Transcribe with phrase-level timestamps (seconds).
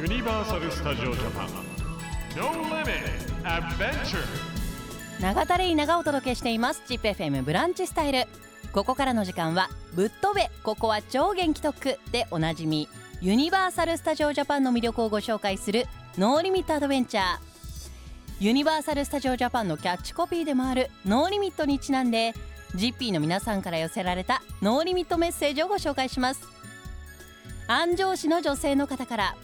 [0.00, 1.50] Universal Studio Japan.
[2.36, 3.04] No limit.
[3.44, 4.24] Adventure.
[5.20, 8.24] 長田レイナがお届けしていますチップ FM ブランチスタイル
[8.72, 12.88] ここからの時間はぶっ飛べここは超元気特でおなじみ
[13.20, 15.84] ユニバーサル・スタジオ・ジャパンの魅力をご紹介する
[16.16, 17.55] No Limit Adventure
[18.38, 22.34] ユニバーサル・スタジオ・ジャパンのキャッチコピーでもある No Limit にちなんで
[22.74, 26.46] GP の皆さんから寄せられた No Limit メッセージをご紹介します。
[27.66, 29.36] 安城市の女性の方から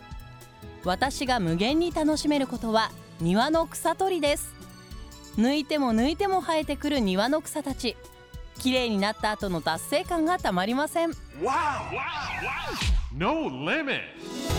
[0.84, 4.54] 私が無限に楽しめることは庭の草取りです
[5.36, 7.96] 抜いても抜いても生えてくる庭の草たち
[8.58, 11.10] 綺麗になった後の達成感がたまりません。
[13.12, 14.51] No limit.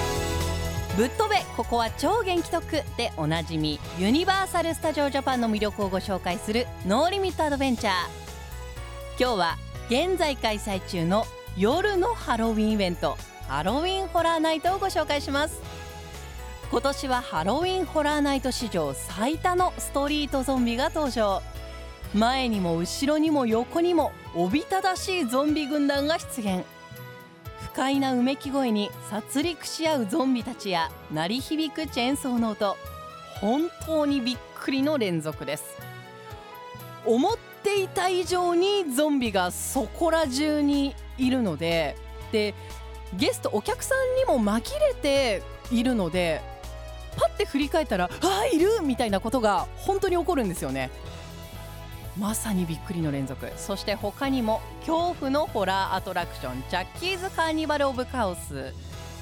[0.95, 7.93] ぶっ飛べここは超元気特でおなじみユニバーサル・スタジオ・ジャパンの魅力をご紹介する No Limit Adventure。
[9.19, 9.57] 今日は
[9.89, 11.25] 現在開催中の
[11.57, 13.17] 夜のハロウィンイベント
[13.47, 15.61] ハロウィンホラーナイトをご紹介します。
[16.69, 21.41] 今年はハロウィンホラーナイト史上最多のストリートゾンビが登場。
[22.13, 26.63] 前にも後ろにも横にもおびただしいゾンビ軍団が出現。
[27.73, 32.77] 快なうめき声に殺戮し合うゾンビたちや鳴り響くチェーンソーの音
[33.41, 35.63] 本当にびっくりの連続です
[37.05, 41.95] 思っていた以上にゾンビがそこら中にいるので
[42.31, 42.53] で
[43.15, 46.41] ゲストお客さんにも紛れているので
[47.17, 50.89] パッて振り返ったら「あーいる!」みたいなことが本当に起こるんですよね
[52.17, 53.51] まさにびっくりの連続。
[53.57, 56.63] そして他にも恐怖のホラーアトラクション。
[56.69, 58.73] チャッキーズ・カーニバル・オブ・カオス。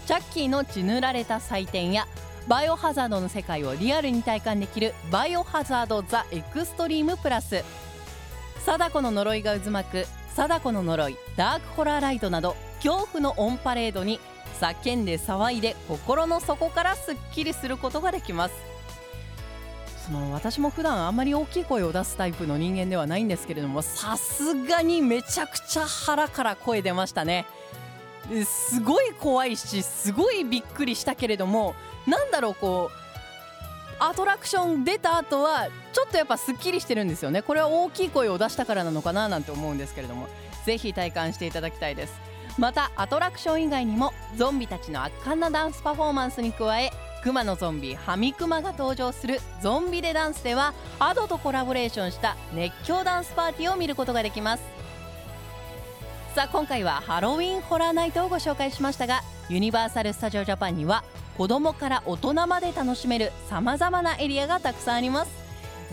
[0.06, 2.08] チャッキーの血塗られた祭典や
[2.48, 7.64] バイオハザードの世界をリアルに体感できるバイオハザード・ザ・エクストリーム・プラス。
[8.66, 14.20] 貞子の呪いが渦巻く貞子の呪いダークホラーライトなど恐怖のオンパレードに
[14.60, 18.55] 叫んで騒いで心の底からすっきりすることができます。
[20.11, 27.45] その私も普段あんまり大きい声を出すタイプの人間ではないんですけれどもさすがにめちゃくちゃ腹から声出ましたね。
[28.45, 37.42] すごい怖いしすごいびっくりしたけれどもなんだろうこうアトラクション出た後はちょっとやっぱすっきりしてるんですよね。
[37.42, 40.28] これは大きい声を出したからなのかななんて思うんですけれども
[40.66, 42.20] ぜひ体感していただきたいです。
[42.58, 54.64] またアトラクション以外にもゾンビたちの圧巻なダンスパフォーマンスに加えクマのゾンビハミクマが登場するゾンビでダンスではアドとコラボレーションした熱狂ダンスパーティーを見ることができます。
[56.33, 61.04] さあ今回はハロウィンホラーナイトをご紹介しましたがユニバーサル・スタジオ・ジャパンには
[61.37, 65.31] 子供から大人まで楽しめるさまざまなエリアがたくさんあります。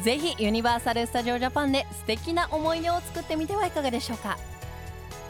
[0.03, 4.38] ぜひユニバーサル・スタジオ・ジャパンで素敵な思い出を作ってみてはいかがでしょうか。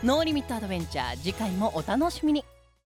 [0.04, 2.44] No Limit Adventure 次回もお楽しみに。